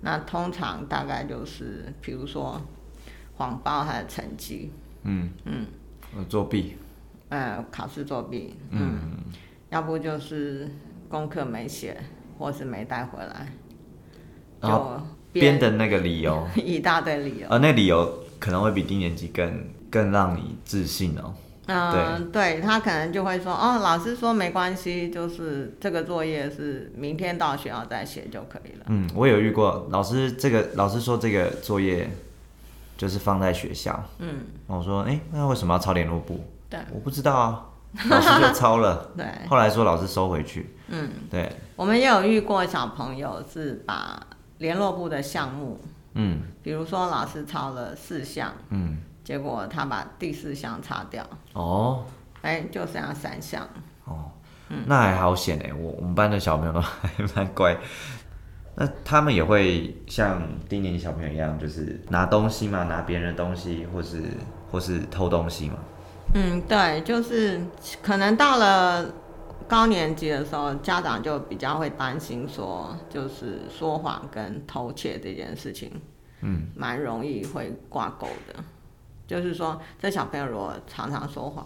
[0.05, 2.61] 那通常大概就是，比如说
[3.35, 4.69] 谎报他的成绩，
[5.03, 5.65] 嗯嗯，
[6.13, 6.75] 呃作弊，
[7.29, 8.99] 呃，考试作弊，嗯，
[9.69, 10.69] 要不就是
[11.07, 11.97] 功课没写，
[12.37, 13.47] 或是没带回来，
[14.61, 17.47] 就编的那个理由， 一大堆理由。
[17.47, 21.33] 呃，那理由可能会比低年级更更让你自信哦。
[21.67, 22.59] 嗯、对。
[22.61, 28.85] 他可能就会说，哦，老师说没关系，就是这个作业是明天到学校再写就可以了。
[28.87, 32.09] 嗯，我有遇过老师，这个老师说这个作业
[32.97, 36.43] 就是放在学校，嗯，我说，哎、那为什么要抄联络簿？
[36.69, 36.79] 对。
[36.91, 37.65] 我不知道啊，
[38.09, 39.11] 老师就抄了。
[39.17, 44.21] 对，后来说老师收回去，嗯，对，我们也有遇过小朋友是把
[44.57, 45.79] 联络部的项目，
[46.13, 46.41] 嗯。
[46.61, 52.03] 比如说老师抄了四项，嗯，结果他把第四项擦掉，哦
[52.41, 53.67] 哎，就剩下三项。
[54.05, 54.29] 哦，
[54.85, 57.77] 那还好险哎，我我们班的小朋友都还蛮乖。
[58.75, 64.23] 那他们也会像低年级小朋友一样，就是拿东西嘛，拿别人的东西，或是
[64.71, 65.75] 或是偷东西嘛。
[66.33, 67.61] 嗯，对，就是
[68.01, 69.13] 可能到了
[69.67, 75.91] 高年级的时候，家长就比较会担心说，就是说谎跟偷窃这件事情，
[76.41, 78.55] 嗯，蛮容易会挂钩的。
[79.33, 81.65] 就是说，这小朋友如果常常说谎，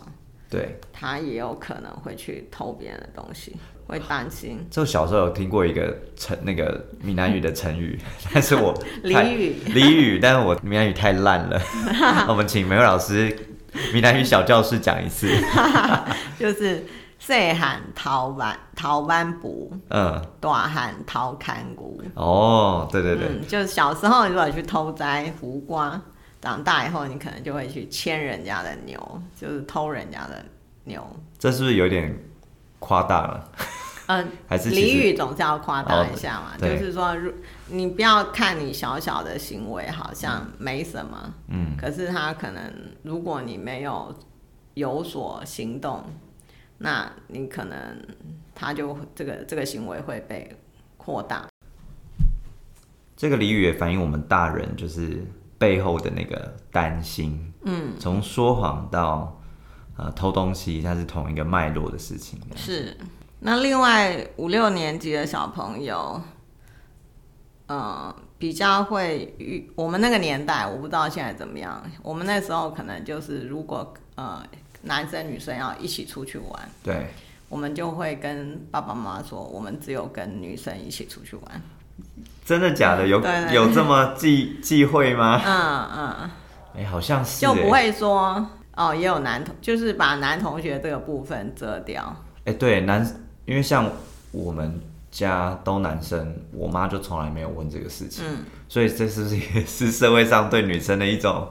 [0.50, 4.66] 对，他也有可能会去偷别人的东西，会担心。
[4.72, 8.00] 就小时候有听过一个成那个闽南语的成语，
[8.34, 11.62] 但是我俚语俚语，但是我闽南语太烂了。
[12.30, 13.38] 我们请每位老师
[13.92, 15.28] 闽南语小教室讲一次。
[16.40, 16.86] 就是
[17.20, 22.02] 细汉偷班偷班补，嗯，大汉偷看骨。
[22.14, 26.02] 哦，对对对，嗯，就是小时候如果去偷摘胡瓜，
[26.48, 30.46] 长大以后你可能就会去牵人家的牛，就是偷人家的
[30.86, 31.06] 牛。
[31.38, 32.18] 这是不是有点
[32.80, 33.52] 夸大了？
[34.08, 37.34] 嗯， 还是俚语总是要夸大一下嘛，哦就是说，如
[37.68, 42.64] 你不要看你小小的行为好像没什么，嗯，可是他可能
[43.04, 44.16] 如果你没有
[44.76, 46.02] 有所行动，
[46.78, 47.78] 那你可能
[48.56, 50.50] 他就这个这个行为会被
[50.96, 51.46] 扩大。
[53.18, 55.26] 这个俚语也反映我们大人就是
[55.58, 57.54] 背后的那个担心。
[57.64, 59.40] 嗯，从说谎到
[59.98, 62.40] 呃偷东西，它是同一个脉络的事情。
[62.56, 62.96] 是，
[63.40, 66.22] 那另外五六年级的小朋友，
[67.66, 71.84] 呃，比较会遇我们那个年代，我不知道现在怎么样。
[72.02, 74.42] 我们那时候可能就是，如果呃
[74.84, 77.08] 男生女生要一起出去玩，对，
[77.50, 81.62] 我们就会跟爸爸妈妈说，我们只有跟女生一起出去玩。
[82.48, 83.06] 真的假的？
[83.06, 85.42] 有有这么忌忌讳吗？
[85.46, 86.30] 嗯嗯，
[86.78, 87.54] 哎、好像是、欸。
[87.54, 92.16] 就不会说哦，也有男同，就是把男同学这个部分遮掉。
[92.46, 93.06] 哎、对男，
[93.44, 93.92] 因为像
[94.32, 94.80] 我们
[95.12, 98.24] 家都男生，我妈就从来没有问这个事情，
[98.70, 101.50] 所以这是不是也是社会上对女生的一种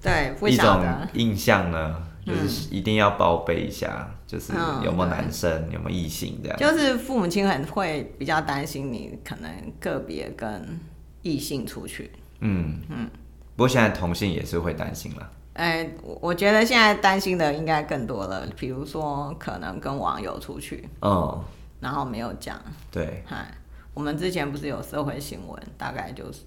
[0.00, 2.05] 对，不一种，印象呢？
[2.26, 6.58] 就是一定要报备一下，就是嗯有没有男生，有没有异性这样。
[6.58, 10.80] 就是父母亲很会比较担心你可能个别跟
[11.22, 12.10] 异性出去。
[12.40, 13.08] 嗯嗯。
[13.54, 15.30] 不过现在同性也是会担心啦。
[15.54, 21.42] 哎，我我觉得现在担心的应该更多了，比如说可能跟网友出去，嗯，
[21.80, 22.60] 然后没有讲。
[22.90, 23.50] 对，嗨，
[23.94, 26.40] 我们之前不是有社会新闻，大概就是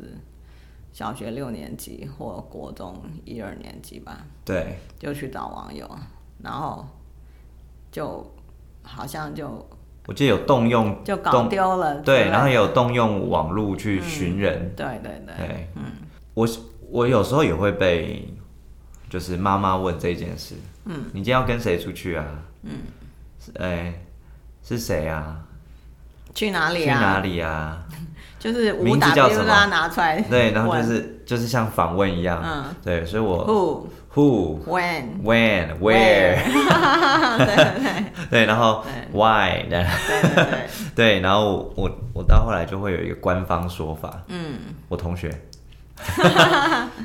[0.92, 5.90] 小学六年级或国中一二年级吧，对，就去找网友，
[6.44, 6.86] 然后
[7.92, 8.26] 就
[8.84, 9.68] 好像就
[10.08, 14.74] 我记得有动用就搞动丢了对，然后也有动用网络去寻人。
[14.76, 15.84] 对对对，对，嗯，
[16.34, 16.48] 我
[16.90, 18.28] 我有时候也会被，
[19.10, 22.26] 就是妈妈问这件事，嗯，你今天要跟谁出去啊？
[22.64, 22.80] 嗯，
[23.60, 23.94] 哎、
[24.64, 25.46] 是谁啊？
[26.34, 26.96] 去哪里啊？
[26.96, 27.88] 去哪里啊？
[28.40, 29.66] 就是五名字打叫什么？
[29.68, 32.64] 拿出来对，然后就问是就是像访问一样，嗯。
[32.84, 36.38] 对，所以我 who who when when where
[37.38, 38.06] 对对对。
[38.30, 39.20] 对，然后对。
[39.20, 44.56] Why 的对对对，对，然后我我到后来就会有一个官方说法，嗯。
[44.88, 45.30] 我同学，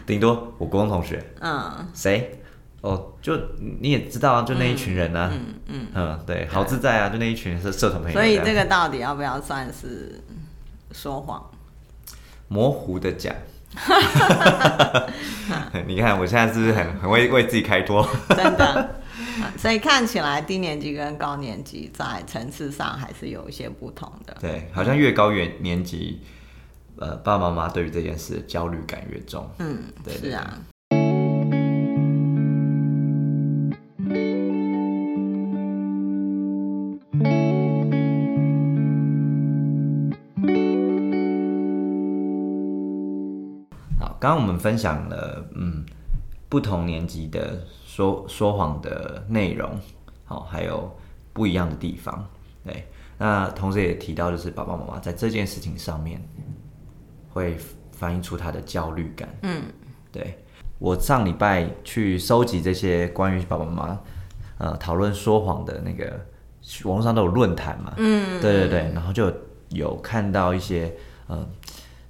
[0.06, 2.40] 顶多我国中同学，嗯，谁？
[2.80, 3.34] 哦，就
[3.80, 5.32] 你也知道啊，就那一群人啊，
[5.68, 10.20] 嗯嗯对，好自在啊，就那一群是社团朋友所样，以这个到底要不要算是
[10.94, 11.44] 说谎？
[12.48, 13.34] 模糊的讲。
[15.86, 18.08] 你看我现在是不是很很会为自己开脱？
[18.34, 19.00] 真的。
[19.58, 24.36] 所以看起来低年级跟高年级在层次上还是有一些不同的。
[24.40, 26.22] 对，好像越高越年级，
[26.96, 29.50] 呃，爸爸妈妈对于这件事的焦虑感越重。
[29.58, 30.56] 嗯，对是啊。
[43.98, 45.84] 好，刚刚我们分享了，嗯，
[46.48, 49.70] 不同年级的说说谎的内容，
[50.24, 50.94] 好，还有
[51.32, 52.26] 不一样的地方，
[52.64, 52.86] 对。
[53.16, 56.20] 那同时也提到，就是爸爸妈妈在这件事情上面
[57.30, 57.56] 会
[57.92, 59.28] 反映出他的焦虑感。
[59.42, 59.62] 嗯，
[60.10, 60.36] 对。
[60.80, 64.00] 我上礼拜去收集这些关于爸爸妈妈
[64.58, 66.20] 呃讨论说谎的那个
[66.84, 69.32] 网络上都有论坛嘛，嗯，对对对，然后就
[69.68, 70.92] 有看到一些
[71.28, 71.48] 呃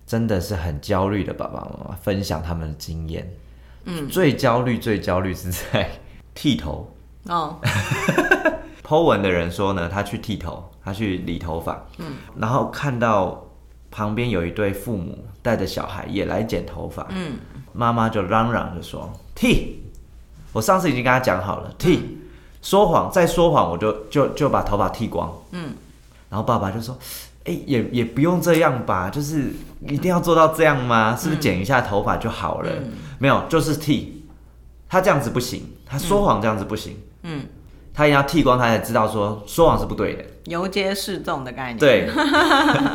[0.06, 3.30] 真的是很焦虑的爸爸妈妈分享他们的经验，
[3.84, 5.90] 嗯，最焦虑最焦虑是在
[6.34, 6.90] 剃头。
[7.24, 7.58] 哦，
[8.86, 13.42] Po 文的人说呢，他去剃头，他去理头发，嗯，然后看到
[13.90, 17.38] 旁边有一对父母带着小孩也来剪头发，嗯，
[17.72, 19.82] 妈妈就嚷嚷着说剃，
[20.52, 22.18] 我上次已经跟他讲好了，剃，
[22.60, 25.74] 说谎再说谎我就就就把头发剃光，嗯，
[26.28, 26.98] 然后爸爸就说，
[27.44, 29.52] 哎、也也不用这样吧，就是
[29.86, 31.14] 一定要做到这样吗？
[31.14, 32.70] 是不是剪一下头发就好了？
[33.18, 34.24] 没有，就是剃，
[34.88, 37.44] 他这样子不行，他说谎这样子不行，嗯，
[37.92, 40.24] 他一定要剃光，他才知道说说谎是不对的。
[40.46, 41.76] 游街示众的概念。
[41.80, 42.08] 对，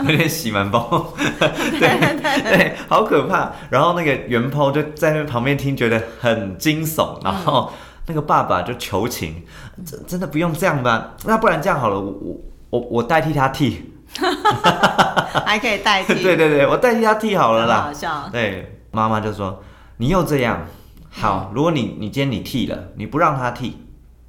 [0.07, 3.51] 有点洗蛮包，对对，好可怕。
[3.69, 7.23] 然后那个袁抛就在那旁边听，觉得很惊悚。
[7.23, 7.71] 然后
[8.07, 9.43] 那个爸爸就求情，
[9.85, 11.15] 真真的不用这样吧？
[11.25, 13.93] 那不然这样好了，我我我我代替他剃。
[15.45, 16.13] 还可以代替。
[16.23, 17.93] 对对对，我代替他剃好了啦好啦。
[17.93, 18.29] 笑。
[18.31, 19.61] 对，妈妈就说
[19.97, 20.65] 你又这样，
[21.09, 23.77] 好，如果你你今天你剃了，你不让他剃，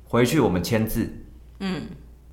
[0.08, 1.12] 回去我们签字，
[1.60, 1.82] 嗯，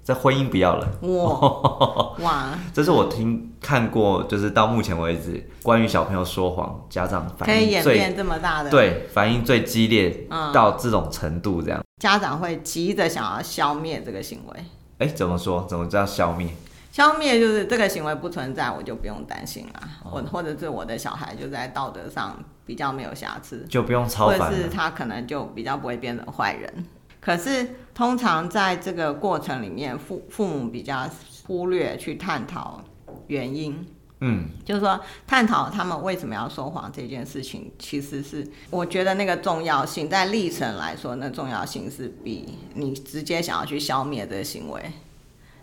[0.03, 0.87] 这婚姻不要了。
[1.01, 11.81] 哇 哇，这是我听看过，就是到目前为止关于小朋友说谎，家长反应最以演变这么大的。，对反应最激烈嗯到这种程度，这样。
[12.01, 14.65] 家长会急着想要消灭这个行为。
[14.99, 15.65] 哎、怎么说？
[15.69, 16.47] 怎么叫消灭？
[16.97, 19.87] 消灭就是这个行为不存在，我就不用担心啦。
[20.03, 24.51] 哦或、者是我的小孩就在道德上比较没有瑕疵，就不用超或者。
[24.51, 26.85] 是他可能就比较不会变成坏人。
[27.21, 31.07] 可是通常在这个过程里面，父父母比较
[31.45, 32.81] 忽略去探讨
[33.27, 33.85] 原因，
[34.21, 44.81] 嗯，就是说探讨他们为什么要说谎这件事情，其实是我觉得那个重要性，在历程来说，那重要性是比你直接想要去消灭这个行为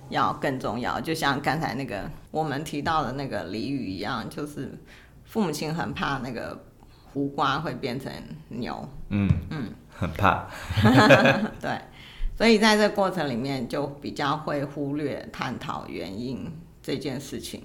[0.08, 1.00] 要更重要。
[1.00, 4.78] 就像刚才那个我们提到的那个俚语一样，就是
[5.24, 6.64] 父母亲很怕那个
[7.12, 8.12] 胡瓜会变成
[8.48, 10.46] 牛，嗯嗯，很怕。
[11.60, 11.80] 对，
[12.36, 16.50] 所以在这个过程里面就比较会忽略探讨原因
[16.82, 17.62] 这件事情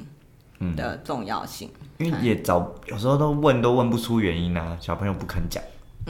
[0.75, 1.69] 的重要性。
[1.97, 5.62] 因为也找有时候都问都问不出原因啊，小朋友不肯讲。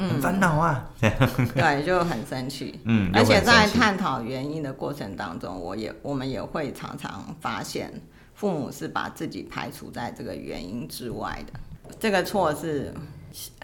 [0.08, 0.90] 很烦恼啊。
[1.00, 2.80] 对，就很生气。
[2.86, 7.92] 嗯，而且在探讨原因的过程当中，我也我们也会常常发现，
[8.36, 11.60] 父母是把自己排除在这个原因之外的。
[12.00, 12.94] 这个错是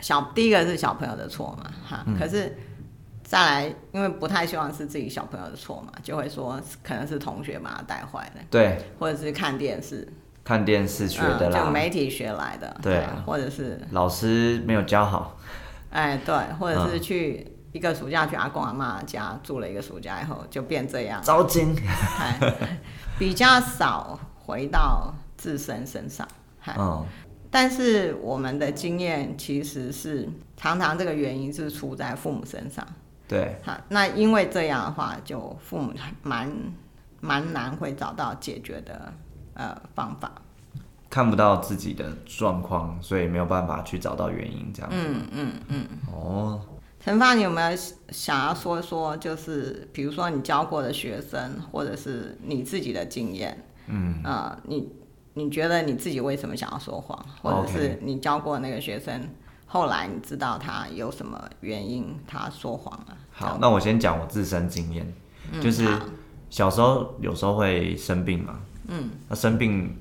[0.02, 2.58] 小第一个是小朋友的错嘛，哈，嗯可是
[3.24, 10.08] 再来，因为不太希望是自己小朋友的错嘛，就会说可能是同学把他带坏的，对，或者是看电视
[10.44, 15.38] 看电视学的嗯，就，媒体学来的，对啊或者是老师没有教好。
[15.92, 17.52] 哎对，或者是嗯去。
[17.76, 21.22] 一个暑假去阿公阿妈家住了一个暑假以后，就变这样。
[21.22, 21.76] 糟心。
[22.18, 22.80] 哎，
[23.20, 26.26] 比较少回到自身身上。
[26.58, 27.06] 嗨嗯，
[27.52, 32.88] 但是我们的经验其实是常常这个原因是出在父母身上。
[33.28, 35.94] 对，哈，那因为这样的话，就父母
[36.24, 36.50] 蛮
[37.20, 39.12] 蛮难会找到解决的
[39.54, 40.32] 呃方法。
[41.16, 44.98] 看不到自己的状况，所以没有办法去找到原因，这样子。
[45.00, 45.88] 嗯嗯嗯。
[46.12, 46.62] 哦，
[47.00, 47.70] 陈发，你有没有
[48.10, 53.66] 想要说说，就是比如说你教过的学生，或者是你自己的经验？
[53.88, 54.92] 嗯，呃，你
[55.36, 59.30] 你觉得你自己为什么想要说谎，或者是你教过那个学生，
[59.66, 63.18] 后来你知道他有什么原因他说谎了？
[63.32, 65.14] 好，那我先讲我自身经验，
[65.54, 65.88] 嗯就是
[66.50, 69.96] 小时候有时候会生病嘛，嗯，那生病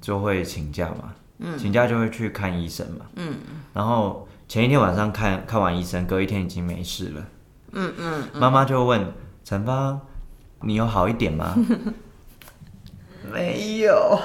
[0.00, 3.34] 就会请假嘛，嗯，请假就会去看医生嘛，嗯，
[3.72, 7.24] 然后前一天晚上看看完医生，隔一天已经没事了，
[7.72, 9.12] 嗯嗯，妈妈就问
[9.44, 10.00] 陈芳，
[10.62, 11.54] 你有好一点吗？
[13.30, 14.18] 没有，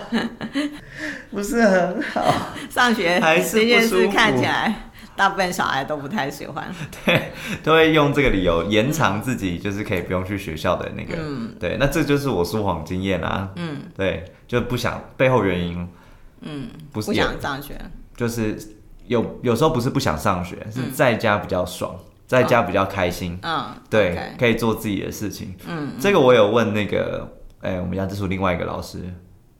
[1.29, 2.23] 不是很好。
[2.69, 4.01] 上学还是这件不舒服。
[4.03, 4.84] 事看起来，
[5.15, 6.67] 大部分小孩都不太喜欢。
[7.05, 7.31] 对，
[7.63, 11.15] 都会用这个理由延长自己就是可以不用去学校的那个，
[11.59, 15.87] 对，那这就是我说谎经验啊，嗯，对，就不想背后原因，
[16.41, 17.79] 嗯，不是不想上学，
[18.15, 18.57] 就是
[19.07, 21.95] 有有时候不是不想上学，是在家比较爽，
[22.27, 27.27] 在家比较开心，嗯，对可以做自己的事情，嗯，这个我有问那个，
[27.61, 28.99] 哎、我们家这属另外一个老师，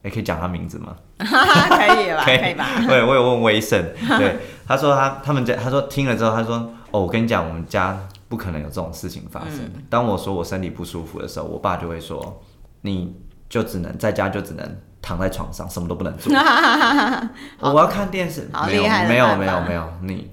[0.02, 0.96] 哎、可以讲他名字吗？
[1.18, 2.22] 可以吧？
[2.26, 2.66] 可以吧？
[2.86, 3.82] 对，我有问威盛，
[4.18, 6.56] 对，他说他他们家，他说听了之后，他说
[6.90, 7.98] 哦，我跟你讲，我们家
[8.28, 9.60] 不可能有这种事情发生。
[9.60, 12.42] 嗯当我说我身体不舒服的时候，我爸就会说，
[12.80, 13.14] 你
[13.48, 16.32] 就只能在家就只能躺在床上，什么都不能做。
[17.60, 20.30] 我要看电视，没有好厉害没有没有没有，你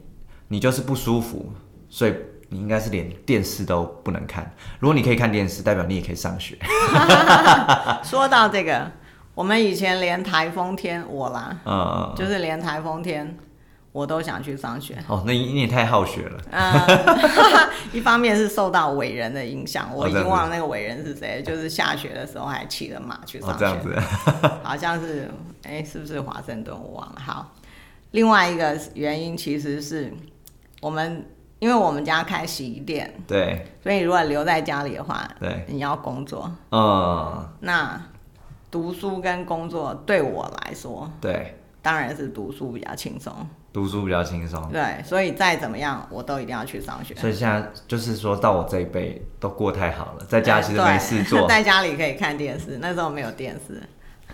[0.48, 1.54] 你就是不舒服，
[1.90, 2.16] 所以。
[2.50, 4.54] 你应该是连电视都不能看。
[4.78, 6.56] 如果你可以看电视，代表你也可以上学。
[8.06, 8.92] 说到这个，
[9.34, 13.36] 我们以前连台风天我啦，嗯，就是连台风天
[13.94, 14.98] 我都想去上学。
[15.08, 16.42] 哦，那你你也太好学了。
[16.52, 16.74] 嗯，
[17.94, 23.96] 一方面是受到伟人的影响，我已经忘了那个伟人是谁，就是下学的时候还骑着马去哦上，学，这样子。
[24.64, 25.30] 好像是
[25.62, 26.76] 哎、是不是华盛顿？
[26.76, 27.22] 我忘了。
[27.24, 27.54] 好，
[28.12, 30.12] 另外一个原因其实是
[30.82, 31.26] 我们，
[31.60, 38.02] 因为我们家开洗衣店，对所以如果留在家里的话，对，你要工作，嗯，那
[38.72, 43.32] 读书跟工作对我来说，对，当然是读书比较轻松。
[43.74, 44.72] 读书比较轻松。
[44.72, 47.16] 对，所以再怎么样，我都一定要去上学。
[47.16, 51.48] 所以现在就是说到我这一辈都过太好了，在家其实没事做。
[51.48, 53.82] 在家里可以看电视，那时候没有电视。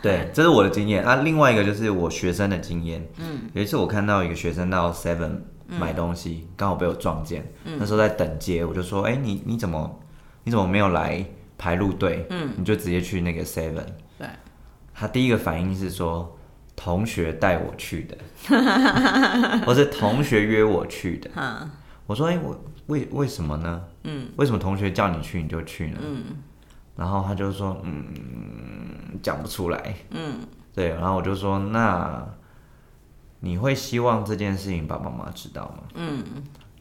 [0.01, 1.15] 对，这是我的经验啊。
[1.17, 3.05] 另外一个就是我学生的经验。
[3.17, 7.45] 嗯，有一次我看到一个学生到 Seven 买东西，刚、好被我撞见。
[7.63, 9.99] 那时候在等街，我就说：“哎、你你怎么
[10.43, 11.25] 你怎么没有来
[11.57, 12.25] 排路队？
[12.29, 13.83] 嗯，你就直接去那个 Seven。”
[14.17, 14.27] 对，
[14.93, 16.33] 他第一个反应是说
[16.81, 18.17] ：“同学带我去的，
[19.67, 21.69] 或是同学约我去的。”嗯，
[22.07, 23.83] 我说：“哎、我为为什么呢？
[24.03, 25.99] 嗯，为什么同学叫你去你就去呢？
[26.01, 26.23] 嗯，
[26.95, 29.93] 然后他就说：嗯，讲不出来。
[30.11, 30.39] 嗯，
[30.73, 32.25] 对，然后我就说：那
[33.41, 35.83] 你会希望这件事情爸爸妈妈知道吗？
[35.95, 36.23] 嗯，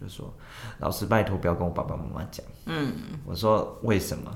[0.00, 0.32] 就说
[0.78, 2.46] 老师拜托不要跟我爸爸妈妈讲。
[2.66, 2.92] 嗯，
[3.26, 4.30] 我说为什么？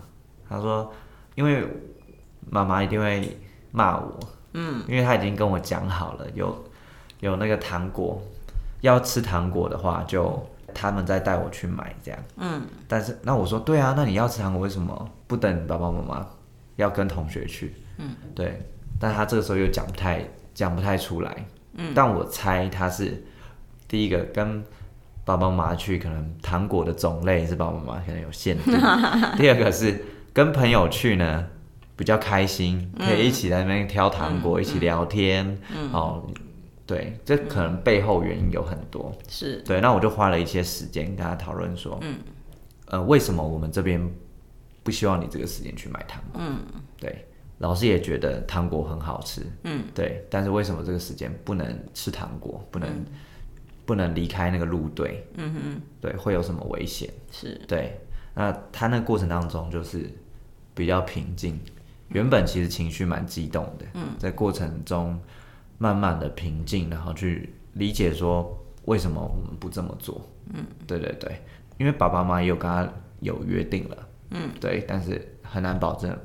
[0.49, 0.93] 他说
[1.37, 1.65] 因为
[2.51, 3.39] 妈妈一定会
[3.71, 4.19] 骂我。
[4.55, 6.65] 嗯，因为他已经跟我讲好了，有
[7.21, 8.23] 有那个糖果，
[8.81, 10.47] 要吃糖果的话就。
[10.75, 16.27] 他们再带我去买这样，嗯，但是那我说对啊，那你要吃糖果为什么不等爸爸妈妈，
[16.77, 17.75] 要跟同学去？
[17.99, 18.59] 嗯，对，
[18.99, 23.23] 但他这个时候又讲不太讲不太出来，嗯，但我猜他是
[23.87, 24.65] 第一个跟
[25.27, 28.73] 爸爸妈妈去，可能糖果的种类是爸爸妈妈可能有限定，
[29.37, 31.47] 第二个是跟朋友去呢
[31.97, 35.59] 比较开心，可以一起在那边挑糖果，一起聊天，
[35.93, 36.27] 哦。
[36.85, 39.17] 对，这可能背后原因有很多。
[39.29, 39.63] 是。
[39.63, 42.19] 对，那我就花了一些时间跟他讨论说，嗯，
[42.87, 44.11] 呃，为什么我们这边
[44.83, 46.43] 不希望你这个时间去买糖果？
[46.45, 46.59] 嗯，
[46.99, 47.25] 对，
[47.59, 52.89] 老师也觉得糖果很好吃，嗯，对，但是为什么这个时间不能吃糖果，不能
[53.87, 57.09] 不能离开那个路队，嗯哼，对，会有什么危险？
[57.31, 57.59] 是。
[57.67, 57.99] 对，
[58.35, 60.11] 那他那个过程当中就是
[60.75, 61.59] 比较平静，
[62.13, 65.19] 原本其实情绪蛮激动的，嗯，在过程中
[65.79, 70.21] 慢慢的平静，然后去理解说为什么我们不这么做，
[70.53, 71.41] 嗯，对对对，
[71.79, 72.89] 因为爸爸妈妈也有跟他
[73.21, 76.17] 有约定了，嗯，对，但是很难保证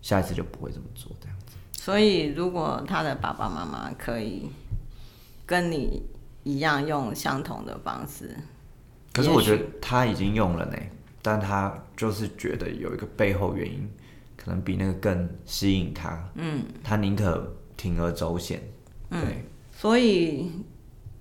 [0.00, 1.56] 下一次就不会这么做这样子。
[1.72, 4.50] 所以如果他的爸爸妈妈可以
[5.44, 6.02] 跟你
[6.44, 8.36] 一样用相同的方式，
[9.12, 10.76] 可是我觉得他已经用了呢，
[11.20, 13.90] 但他就是觉得有一个背后原因，
[14.44, 16.22] 可能比那个更吸引他。
[16.34, 18.62] 嗯，他宁可铤而走险。
[19.10, 20.50] 对，所以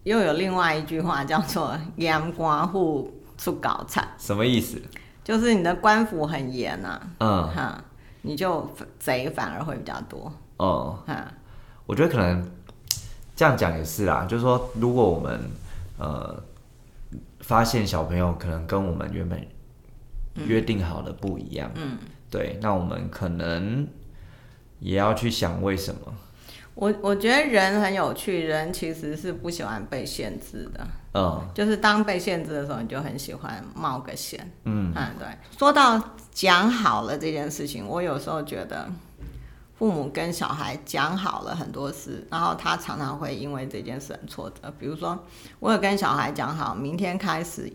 [0.03, 4.82] 又有另外一句话叫做“严官户出搞惨什么意思？”，
[5.24, 7.47] 就是你的官府很严呐、嗯。
[7.49, 7.84] 哈，
[8.24, 8.69] 你就
[8.99, 11.32] 贼反而会比较多，哦、哈，
[11.86, 12.49] 我觉得可能
[13.36, 15.39] 这样讲也是啦，就是说，如果我们
[15.97, 16.43] 呃
[17.41, 19.45] 发现小朋友可能跟我们原本
[20.47, 21.97] 约定好的不一样，嗯，
[22.32, 23.88] 对，那我们可能
[24.79, 26.01] 也要去想为什么。
[26.73, 30.88] 我我觉得人很有趣，人其实是不喜欢被限制的。
[31.13, 34.49] 嗯就是当被限制的时候，你就很喜欢冒个险。
[34.63, 35.27] 嗯嗯对。
[35.59, 36.01] 说到
[36.32, 38.89] 讲好了这件事情，我有时候觉得
[39.77, 44.73] 父母跟小孩讲好了很多事，然后他常常会因为这件事很挫折。
[44.79, 45.21] 比如说，
[45.59, 47.71] 我有跟小孩讲好，明天开始，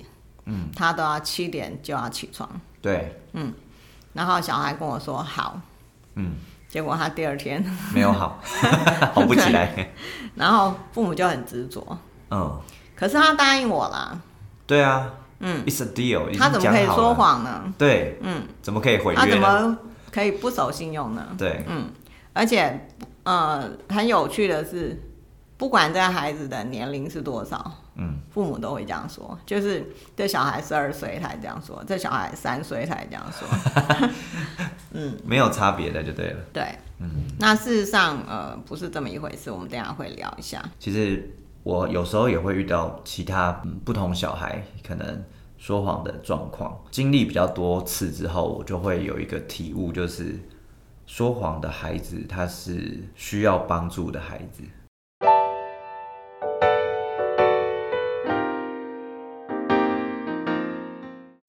[0.46, 2.48] 嗯，他都要七点就要起床，
[2.80, 3.20] 对，
[4.16, 5.60] 然后小孩跟我说好，
[6.14, 6.32] 嗯，
[6.68, 7.62] 结果他第二天，
[7.94, 8.40] 没有好，
[9.12, 9.90] 好不起来。
[10.34, 11.98] 然后父母就很执着，
[12.30, 12.58] 嗯，
[12.94, 14.18] 可是他答应我啦，
[14.66, 15.10] 对啊，
[15.40, 17.14] 嗯，It's a deal，他怎么可以说？
[17.14, 17.74] 谎呢？
[17.76, 19.38] 对，嗯，怎么可以毁他怎？
[19.38, 19.76] 么
[20.10, 21.26] 可以不守信用呢？
[21.36, 21.64] 对，
[22.32, 22.88] 而且，
[23.24, 24.98] 呃，很有趣的是，
[25.58, 27.72] 不管这个孩子的年龄是多少，嗯，
[28.36, 29.82] 父母都会这样说，就是
[30.14, 33.48] 这小孩十二岁才这样说，这小孩三岁才这样说。
[34.92, 36.40] 嗯没有差别的就对了。
[36.52, 36.62] 对，
[37.00, 37.08] 嗯
[37.38, 39.50] 那事实上，呃，不是这么一回事。
[39.50, 40.62] 我们等下会聊一下。
[40.78, 45.24] 其实我有时候也会遇到其他、嗯不同小孩可能
[45.56, 50.38] 说谎的状况，经历比较多次之后，我就会有一个体悟，就是
[51.06, 54.62] 说谎的孩子他是需要帮助的孩子。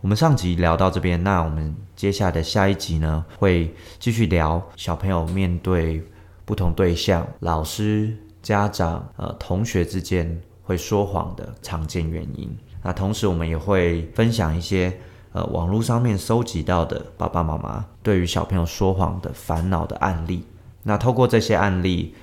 [0.07, 6.01] 我们上集聊到这边，那我们接下来的下一集呢，会继续聊小朋友面对
[6.45, 12.49] 不同对象、老师、家长、呃同学之间会说谎的常见原因。
[12.81, 14.97] 那同时，我们也会分享一些
[15.33, 20.45] 呃网络上面搜集到的爸爸妈妈对于小朋友说谎的烦恼的案例。
[20.83, 22.15] 那透过这些案例，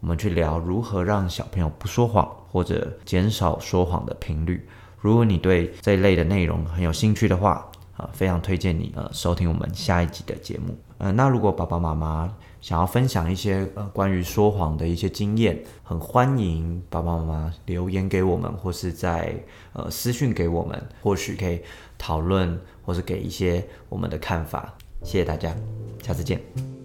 [0.00, 4.66] 我们去聊如何让小朋友不说谎，或者减少说谎的频率。
[5.08, 10.76] 如果你对这一类的内容很有兴趣的话，啊，非常推荐你呃收听我们下一集的节目。
[10.98, 12.30] 呃，那如果爸爸妈妈
[12.60, 19.34] 想要分享一些呃关于说谎的一些经验，很欢迎爸爸妈妈留言给我们，或是在
[19.72, 21.58] 呃私讯给我们，或许可以
[21.96, 24.74] 讨论，或是给一些我们的看法。
[25.02, 25.56] 谢谢大家，
[26.02, 26.77] 下次见。